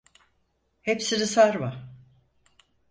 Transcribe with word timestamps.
Hepsini 0.81 1.27
sarma. 1.27 1.93